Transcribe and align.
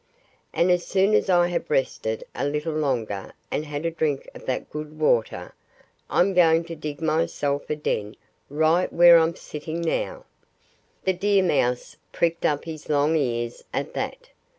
And 0.51 0.71
as 0.71 0.87
soon 0.87 1.13
as 1.13 1.29
I 1.29 1.49
have 1.49 1.69
rested 1.69 2.23
a 2.33 2.43
little 2.47 2.73
longer 2.73 3.33
and 3.51 3.65
had 3.67 3.85
a 3.85 3.91
drink 3.91 4.27
of 4.33 4.47
that 4.47 4.67
good 4.71 4.99
water 4.99 5.53
I'm 6.09 6.33
going 6.33 6.63
to 6.63 6.75
dig 6.75 7.01
myself 7.03 7.69
a 7.69 7.75
den 7.75 8.15
right 8.49 8.91
where 8.91 9.19
I'm 9.19 9.35
sitting 9.35 9.79
now." 9.79 10.25
The 11.03 11.13
deer 11.13 11.43
mouse 11.43 11.97
pricked 12.11 12.45
up 12.47 12.65
his 12.65 12.89
long 12.89 13.15
ears 13.15 13.63
at 13.75 13.93
that. 13.93 14.29